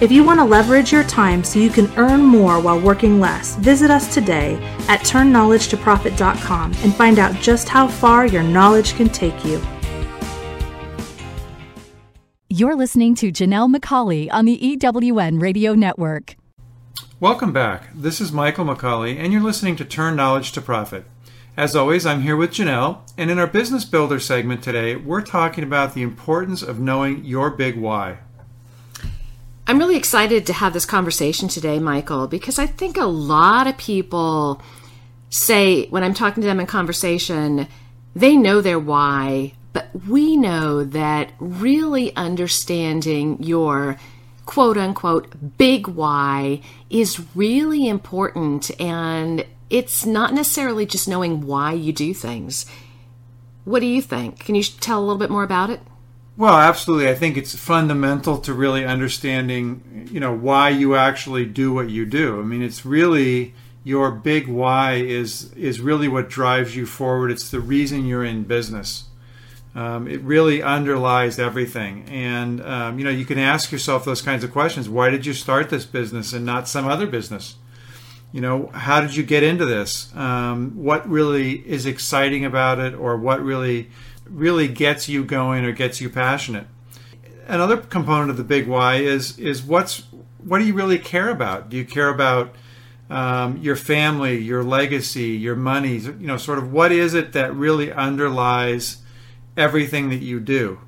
[0.00, 3.56] If you want to leverage your time so you can earn more while working less,
[3.56, 4.54] visit us today
[4.88, 9.60] at turnknowledgetoprofit.com and find out just how far your knowledge can take you.
[12.48, 16.34] You're listening to Janelle McCauley on the EWN Radio Network.
[17.20, 17.90] Welcome back.
[17.94, 21.04] This is Michael McCauley, and you're listening to Turn Knowledge to Profit.
[21.58, 25.62] As always, I'm here with Janelle, and in our Business Builder segment today, we're talking
[25.62, 28.20] about the importance of knowing your big why.
[29.70, 33.78] I'm really excited to have this conversation today, Michael, because I think a lot of
[33.78, 34.60] people
[35.28, 37.68] say when I'm talking to them in conversation,
[38.12, 43.96] they know their why, but we know that really understanding your
[44.44, 51.92] quote unquote big why is really important and it's not necessarily just knowing why you
[51.92, 52.66] do things.
[53.64, 54.40] What do you think?
[54.40, 55.80] Can you tell a little bit more about it?
[56.36, 57.08] Well, absolutely.
[57.08, 62.06] I think it's fundamental to really understanding, you know, why you actually do what you
[62.06, 62.40] do.
[62.40, 63.54] I mean, it's really
[63.84, 67.30] your big why is is really what drives you forward.
[67.30, 69.04] It's the reason you're in business.
[69.74, 74.42] Um, it really underlies everything, and um, you know, you can ask yourself those kinds
[74.42, 74.88] of questions.
[74.88, 77.54] Why did you start this business and not some other business?
[78.32, 80.14] You know, how did you get into this?
[80.16, 83.90] Um, what really is exciting about it, or what really
[84.30, 86.66] really gets you going or gets you passionate.
[87.46, 90.04] Another component of the big why is is what's
[90.44, 91.68] what do you really care about?
[91.68, 92.54] Do you care about
[93.08, 95.96] um, your family, your legacy, your money?
[95.96, 98.98] You know, sort of what is it that really underlies
[99.56, 100.80] everything that you do?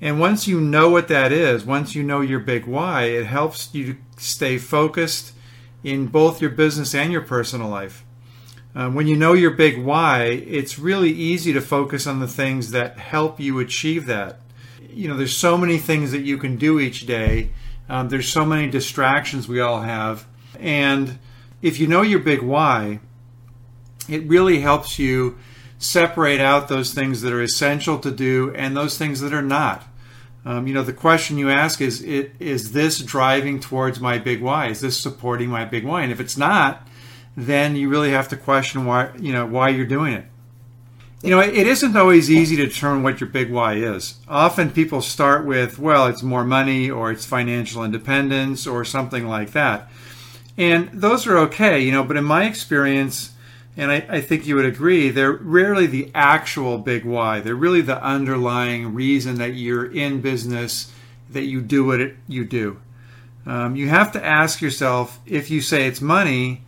[0.00, 3.74] And once you know what that is, once you know your big why, it helps
[3.74, 5.32] you stay focused
[5.82, 8.04] in both your business and your personal life.
[8.76, 12.72] Um, when you know your big why, it's really easy to focus on the things
[12.72, 14.40] that help you achieve that.
[14.90, 17.50] You know, there's so many things that you can do each day.
[17.88, 20.26] Um, there's so many distractions we all have.
[20.58, 21.18] And
[21.62, 23.00] if you know your big why,
[24.08, 25.38] it really helps you
[25.78, 29.84] separate out those things that are essential to do and those things that are not.
[30.44, 34.42] Um, you know, the question you ask is, it, is this driving towards my big
[34.42, 34.66] why?
[34.66, 36.02] Is this supporting my big why?
[36.02, 36.86] And if it's not,
[37.36, 40.26] then you really have to question why, you know, why you're doing it.
[41.22, 44.16] You know, it isn't always easy to determine what your big why is.
[44.28, 49.52] Often people start with, well, it's more money or it's financial independence or something like
[49.52, 49.88] that.
[50.58, 53.32] And those are okay, you know, but in my experience,
[53.76, 57.40] and I, I, think you would agree, they're rarely the actual big why.
[57.40, 60.92] They're really the underlying reason that you're in business,
[61.30, 62.80] that you do what it, you do.
[63.46, 66.63] Um, you have to ask yourself if you say it's money,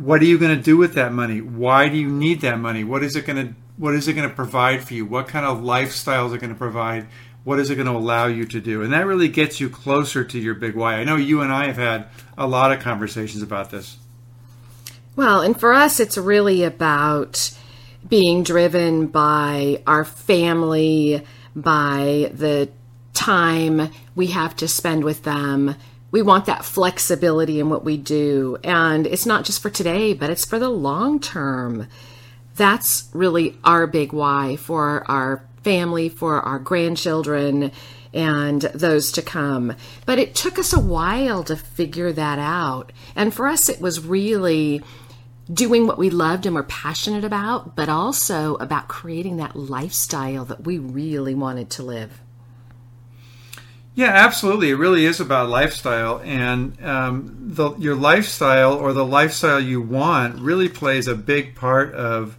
[0.00, 1.40] what are you going to do with that money?
[1.40, 2.84] Why do you need that money?
[2.84, 5.06] What is it going to what is it going to provide for you?
[5.06, 7.06] What kind of lifestyle is it going to provide?
[7.44, 8.82] What is it going to allow you to do?
[8.82, 10.96] And that really gets you closer to your big why.
[10.96, 13.96] I know you and I have had a lot of conversations about this.
[15.16, 17.56] Well, and for us, it's really about
[18.06, 21.24] being driven by our family,
[21.56, 22.68] by the
[23.14, 25.74] time we have to spend with them.
[26.10, 28.58] We want that flexibility in what we do.
[28.64, 31.86] And it's not just for today, but it's for the long term.
[32.56, 37.70] That's really our big why for our family, for our grandchildren,
[38.12, 39.74] and those to come.
[40.04, 42.92] But it took us a while to figure that out.
[43.14, 44.82] And for us, it was really
[45.52, 50.64] doing what we loved and were passionate about, but also about creating that lifestyle that
[50.64, 52.20] we really wanted to live.
[53.94, 54.70] Yeah, absolutely.
[54.70, 60.40] It really is about lifestyle, and um, the, your lifestyle or the lifestyle you want
[60.40, 62.36] really plays a big part of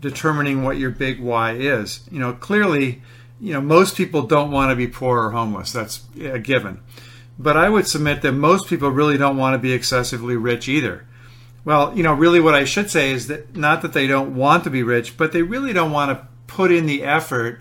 [0.00, 2.00] determining what your big why is.
[2.10, 3.00] You know, clearly,
[3.40, 5.72] you know, most people don't want to be poor or homeless.
[5.72, 6.80] That's a given.
[7.38, 11.06] But I would submit that most people really don't want to be excessively rich either.
[11.64, 14.64] Well, you know, really what I should say is that not that they don't want
[14.64, 17.60] to be rich, but they really don't want to put in the effort,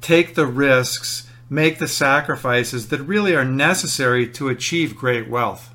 [0.00, 5.74] take the risks, make the sacrifices that really are necessary to achieve great wealth.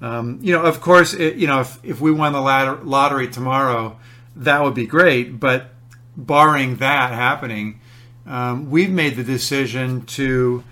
[0.00, 3.98] Um, you know, of course, it, you know, if, if we won the lottery tomorrow,
[4.36, 5.40] that would be great.
[5.40, 5.70] But
[6.16, 7.80] barring that happening,
[8.26, 10.62] um, we've made the decision to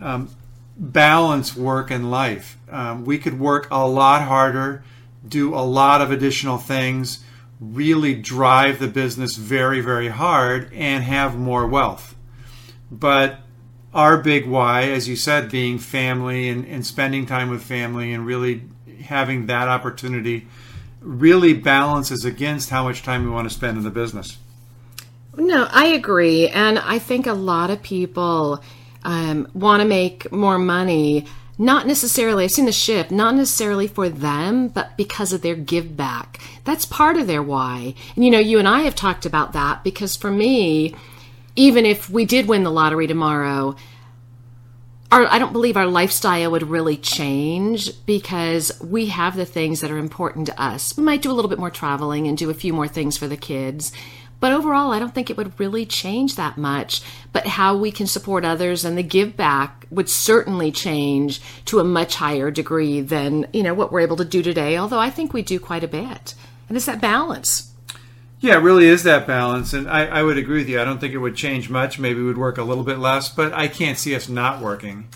[0.00, 0.34] um,
[0.76, 2.58] balance work and life.
[2.70, 4.82] Um, we could work a lot harder
[5.26, 7.20] do a lot of additional things,
[7.60, 12.16] really drive the business very, very hard, and have more wealth.
[12.90, 13.40] But
[13.94, 18.26] our big why, as you said, being family and, and spending time with family and
[18.26, 18.62] really
[19.04, 20.46] having that opportunity
[21.00, 24.38] really balances against how much time we want to spend in the business.
[25.36, 26.48] No, I agree.
[26.48, 28.62] And I think a lot of people
[29.02, 31.26] um, want to make more money
[31.58, 35.96] not necessarily, I've seen the shift, not necessarily for them, but because of their give
[35.96, 36.40] back.
[36.64, 37.94] That's part of their why.
[38.16, 40.94] And you know, you and I have talked about that because for me,
[41.56, 43.76] even if we did win the lottery tomorrow,
[45.10, 49.90] our, I don't believe our lifestyle would really change because we have the things that
[49.90, 50.96] are important to us.
[50.96, 53.28] We might do a little bit more traveling and do a few more things for
[53.28, 53.92] the kids,
[54.42, 57.00] but overall, I don't think it would really change that much.
[57.32, 61.84] But how we can support others and the give back would certainly change to a
[61.84, 64.76] much higher degree than, you know, what we're able to do today.
[64.76, 66.34] Although I think we do quite a bit.
[66.68, 67.71] And it's that balance.
[68.42, 69.72] Yeah, it really is that balance.
[69.72, 70.80] And I, I would agree with you.
[70.80, 72.00] I don't think it would change much.
[72.00, 75.06] Maybe we'd work a little bit less, but I can't see us not working.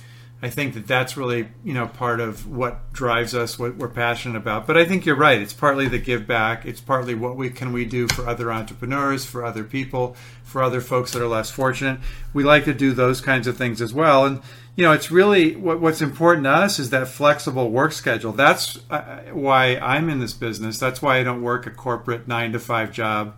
[0.42, 4.36] I think that that's really you know part of what drives us, what we're passionate
[4.36, 4.64] about.
[4.64, 5.40] But I think you're right.
[5.40, 6.64] It's partly the give back.
[6.64, 10.14] It's partly what we can we do for other entrepreneurs, for other people,
[10.44, 11.98] for other folks that are less fortunate.
[12.32, 14.24] We like to do those kinds of things as well.
[14.24, 14.40] And
[14.76, 18.32] you know, it's really what, what's important to us is that flexible work schedule.
[18.32, 20.78] That's uh, why I'm in this business.
[20.78, 23.34] That's why I don't work a corporate nine to five job.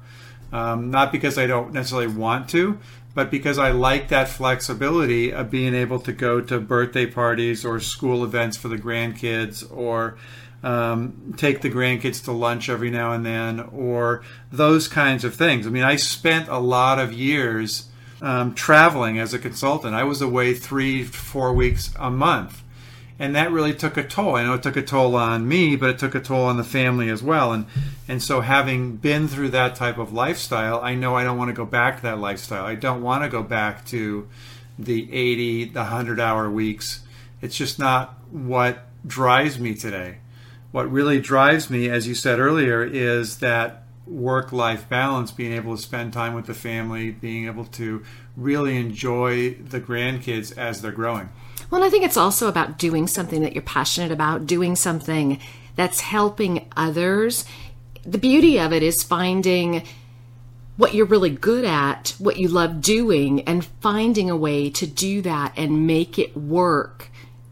[0.52, 2.78] Um, not because I don't necessarily want to,
[3.14, 7.78] but because I like that flexibility of being able to go to birthday parties or
[7.80, 10.16] school events for the grandkids or
[10.62, 15.66] um, take the grandkids to lunch every now and then or those kinds of things.
[15.66, 17.87] I mean, I spent a lot of years
[18.20, 19.94] um, traveling as a consultant.
[19.94, 22.62] I was away three, four weeks a month
[23.18, 24.36] and that really took a toll.
[24.36, 26.64] I know it took a toll on me, but it took a toll on the
[26.64, 27.52] family as well.
[27.52, 27.66] And
[28.06, 31.54] and so having been through that type of lifestyle, I know I don't want to
[31.54, 32.64] go back to that lifestyle.
[32.64, 34.28] I don't want to go back to
[34.78, 37.00] the 80, the 100 hour weeks.
[37.42, 40.18] It's just not what drives me today.
[40.70, 45.76] what really drives me, as you said earlier, is that work life balance, being able
[45.76, 48.02] to spend time with the family, being able to
[48.36, 51.28] really enjoy the grandkids as they're growing.
[51.70, 55.38] Well, I think it's also about doing something that you're passionate about, doing something
[55.76, 57.44] that's helping others.
[58.04, 59.82] The beauty of it is finding
[60.76, 65.20] what you're really good at, what you love doing, and finding a way to do
[65.22, 67.10] that and make it work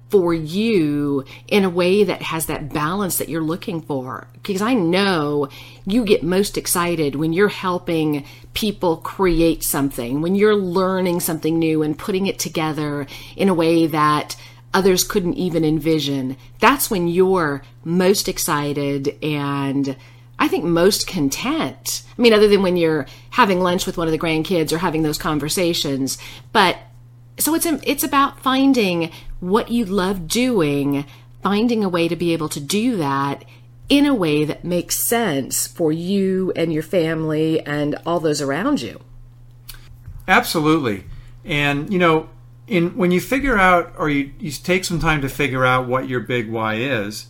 [0.08, 4.28] for you in a way that has that balance that you're looking for.
[4.42, 5.48] Because I know
[5.84, 11.82] you get most excited when you're helping people create something, when you're learning something new
[11.82, 14.36] and putting it together in a way that
[14.72, 16.36] others couldn't even envision.
[16.60, 19.96] That's when you're most excited and
[20.38, 22.02] I think most content.
[22.16, 25.02] I mean, other than when you're having lunch with one of the grandkids or having
[25.02, 26.18] those conversations,
[26.52, 26.76] but
[27.38, 29.10] so it's it's about finding
[29.40, 31.04] what you love doing,
[31.42, 33.44] finding a way to be able to do that
[33.88, 38.82] in a way that makes sense for you and your family and all those around
[38.82, 39.00] you.
[40.26, 41.04] Absolutely.
[41.44, 42.28] And you know,
[42.66, 46.08] in when you figure out or you, you take some time to figure out what
[46.08, 47.26] your big why is,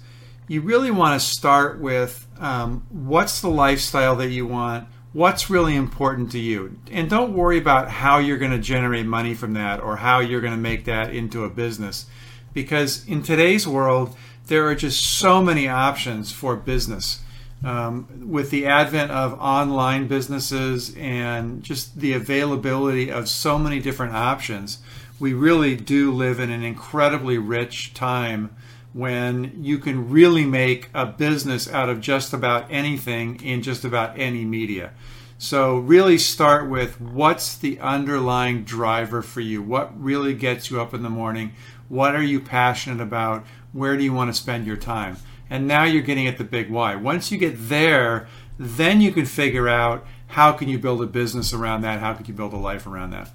[0.49, 5.75] you really want to start with um, what's the lifestyle that you want what's really
[5.75, 6.79] important to you.
[6.93, 10.43] And don't worry about how you're going to generate money from that or how you're
[10.43, 12.05] going to make that into a business.
[12.53, 14.15] Because in today's world,
[14.49, 17.21] there are just so many options for business.
[17.65, 24.15] Um, with the advent of online businesses and just the availability of so many different
[24.15, 24.81] options,
[25.19, 28.55] we really do live in an incredibly rich time
[28.97, 34.19] when you can really make a business out of just about anything in just about
[34.19, 34.91] any media.
[35.37, 39.63] So, really start with what's the underlying driver for you?
[39.63, 41.53] What really gets you up in the morning?
[41.91, 43.45] What are you passionate about?
[43.73, 45.19] Where do you want to spend your time?
[45.51, 46.97] And now you're getting at the big why.
[46.97, 48.27] Once you get there,
[48.59, 52.01] then you can figure out how can you build a business around that?
[52.01, 53.31] How can you build a life around that?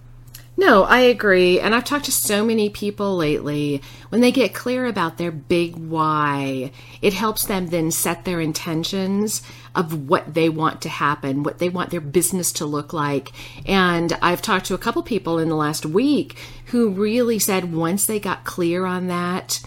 [0.57, 1.59] No, I agree.
[1.59, 3.81] And I've talked to so many people lately.
[4.09, 6.71] When they get clear about their big why,
[7.01, 9.41] it helps them then set their intentions
[9.73, 13.31] of what they want to happen, what they want their business to look like.
[13.65, 18.05] And I've talked to a couple people in the last week who really said once
[18.05, 19.61] they got clear on that,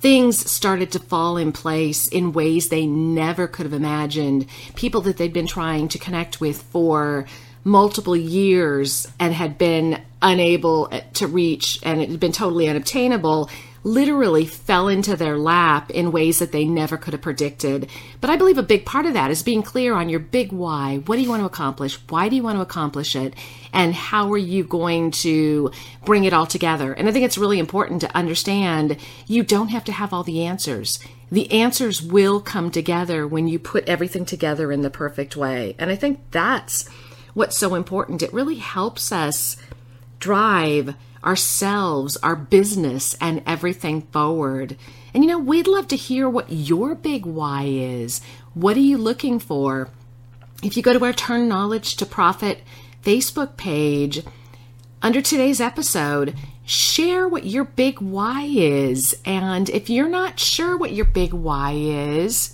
[0.00, 4.46] things started to fall in place in ways they never could have imagined.
[4.74, 7.26] People that they'd been trying to connect with for
[7.64, 13.48] multiple years and had been unable to reach and it had been totally unobtainable
[13.86, 17.88] literally fell into their lap in ways that they never could have predicted.
[18.20, 20.96] But I believe a big part of that is being clear on your big why.
[21.06, 21.94] What do you want to accomplish?
[22.08, 23.34] Why do you want to accomplish it?
[23.72, 25.70] And how are you going to
[26.04, 26.92] bring it all together?
[26.92, 28.96] And I think it's really important to understand
[29.28, 30.98] you don't have to have all the answers.
[31.30, 35.76] The answers will come together when you put everything together in the perfect way.
[35.78, 36.88] And I think that's
[37.34, 38.24] what's so important.
[38.24, 39.56] It really helps us
[40.18, 40.94] drive
[41.24, 44.76] ourselves, our business, and everything forward.
[45.12, 48.20] And you know, we'd love to hear what your big why is.
[48.54, 49.88] What are you looking for?
[50.62, 52.60] If you go to our Turn Knowledge to Profit
[53.02, 54.22] Facebook page,
[55.02, 59.16] under today's episode, share what your big why is.
[59.24, 62.52] And if you're not sure what your big why is,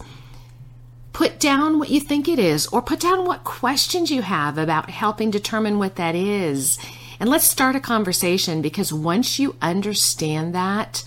[1.12, 4.90] put down what you think it is, or put down what questions you have about
[4.90, 6.78] helping determine what that is.
[7.22, 11.04] And let's start a conversation because once you understand that,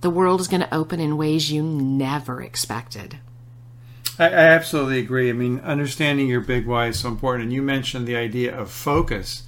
[0.00, 3.20] the world is going to open in ways you never expected.
[4.18, 5.30] I, I absolutely agree.
[5.30, 7.44] I mean, understanding your big why is so important.
[7.44, 9.44] And you mentioned the idea of focus.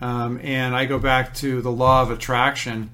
[0.00, 2.90] Um, and I go back to the law of attraction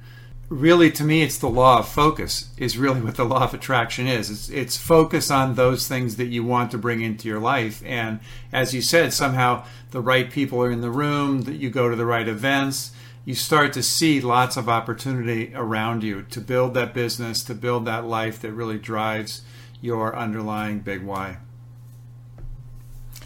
[0.50, 4.06] really to me it's the law of focus is really what the law of attraction
[4.06, 4.30] is.
[4.30, 7.82] It's it's focus on those things that you want to bring into your life.
[7.86, 8.18] And
[8.52, 11.96] as you said somehow the right people are in the room that you go to
[11.96, 12.92] the right events
[13.24, 17.84] you start to see lots of opportunity around you to build that business to build
[17.84, 19.42] that life that really drives
[19.80, 21.36] your underlying big why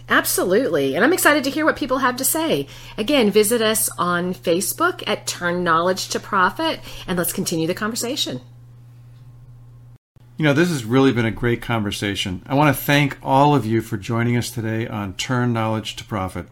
[0.09, 0.95] Absolutely.
[0.95, 2.67] And I'm excited to hear what people have to say.
[2.99, 8.41] Again, visit us on Facebook at Turn Knowledge to Profit and let's continue the conversation.
[10.37, 12.43] You know, this has really been a great conversation.
[12.45, 16.05] I want to thank all of you for joining us today on Turn Knowledge to
[16.05, 16.49] Profit.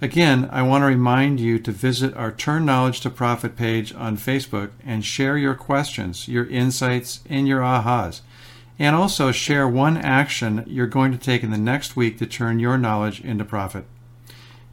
[0.00, 4.16] Again, I want to remind you to visit our Turn Knowledge to Profit page on
[4.16, 8.22] Facebook and share your questions, your insights, and your ahas
[8.82, 12.58] and also share one action you're going to take in the next week to turn
[12.58, 13.84] your knowledge into profit.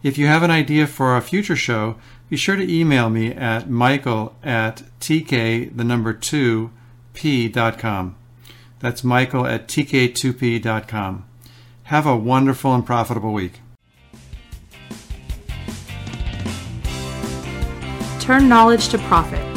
[0.01, 1.95] If you have an idea for a future show,
[2.27, 6.71] be sure to email me at michael at tk, the number two,
[7.13, 8.15] p.com.
[8.79, 11.25] That's Michael at tk2p.com.
[11.83, 13.61] Have a wonderful and profitable week.
[18.19, 19.48] Turn knowledge to profit,